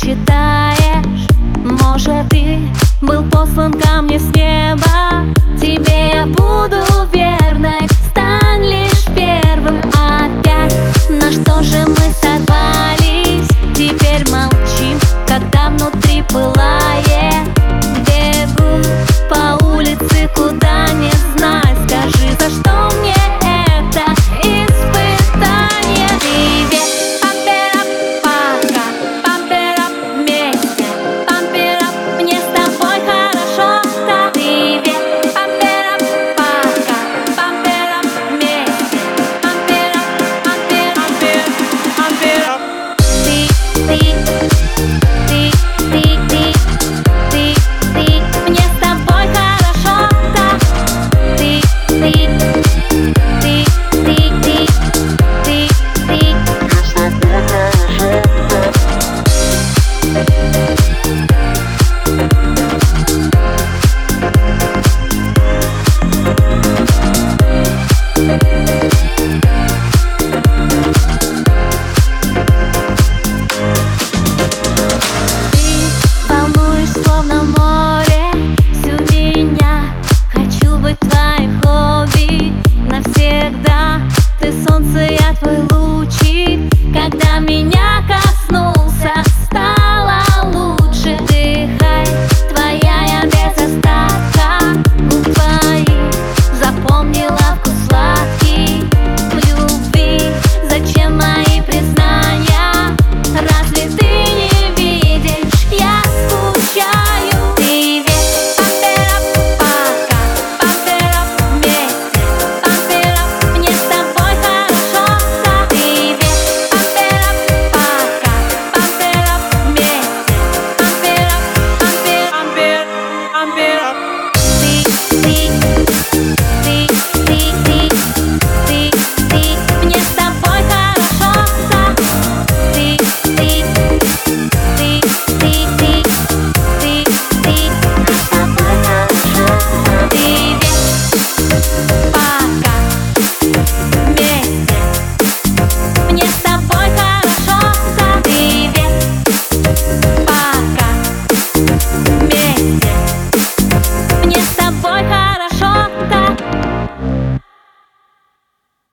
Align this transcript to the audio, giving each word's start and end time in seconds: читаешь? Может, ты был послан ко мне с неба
читаешь? 0.00 1.26
Может, 1.82 2.28
ты 2.30 2.58
был 3.02 3.24
послан 3.30 3.72
ко 3.72 4.02
мне 4.02 4.18
с 4.18 4.24
неба 4.34 4.57